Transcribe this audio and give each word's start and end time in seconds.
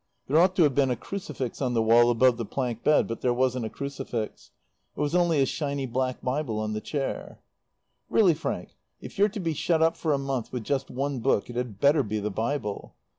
There 0.25 0.39
ought 0.39 0.55
to 0.55 0.63
have 0.63 0.73
been 0.73 0.89
a 0.89 0.95
crucifix 0.95 1.61
on 1.61 1.75
the 1.75 1.81
wall 1.83 2.09
above 2.09 2.37
the 2.37 2.43
plank 2.43 2.83
bed, 2.83 3.07
but 3.07 3.21
there 3.21 3.35
wasn't 3.35 3.65
a 3.65 3.69
crucifix. 3.69 4.49
There 4.95 5.03
was 5.03 5.13
only 5.13 5.43
a 5.43 5.45
shiny 5.45 5.85
black 5.85 6.23
Bible 6.23 6.57
on 6.59 6.73
the 6.73 6.81
chair. 6.81 7.39
"Really 8.09 8.33
Frank, 8.33 8.69
if 8.99 9.19
you're 9.19 9.29
to 9.29 9.39
be 9.39 9.53
shut 9.53 9.83
up 9.83 9.95
for 9.95 10.11
a 10.11 10.17
month 10.17 10.51
with 10.51 10.63
just 10.63 10.89
one 10.89 11.19
book, 11.19 11.51
it 11.51 11.55
had 11.55 11.79
better 11.79 12.01
be 12.01 12.17
the 12.19 12.31
Bible. 12.31 12.95